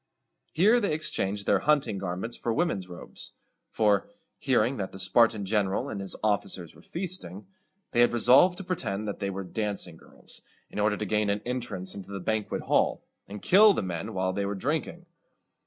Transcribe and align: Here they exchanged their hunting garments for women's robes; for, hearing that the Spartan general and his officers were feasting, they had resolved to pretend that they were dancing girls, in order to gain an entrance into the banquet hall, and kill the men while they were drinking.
Here 0.51 0.79
they 0.79 0.93
exchanged 0.95 1.45
their 1.45 1.59
hunting 1.59 1.99
garments 1.99 2.35
for 2.35 2.51
women's 2.51 2.87
robes; 2.89 3.33
for, 3.69 4.09
hearing 4.39 4.77
that 4.77 4.91
the 4.91 4.97
Spartan 4.97 5.45
general 5.45 5.89
and 5.89 6.01
his 6.01 6.15
officers 6.23 6.73
were 6.73 6.81
feasting, 6.81 7.45
they 7.91 8.01
had 8.01 8.11
resolved 8.11 8.57
to 8.57 8.63
pretend 8.63 9.07
that 9.07 9.19
they 9.19 9.29
were 9.29 9.43
dancing 9.43 9.97
girls, 9.97 10.41
in 10.71 10.79
order 10.79 10.97
to 10.97 11.05
gain 11.05 11.29
an 11.29 11.43
entrance 11.45 11.93
into 11.93 12.09
the 12.09 12.19
banquet 12.19 12.63
hall, 12.63 13.03
and 13.27 13.43
kill 13.43 13.73
the 13.75 13.83
men 13.83 14.15
while 14.15 14.33
they 14.33 14.43
were 14.47 14.55
drinking. 14.55 15.05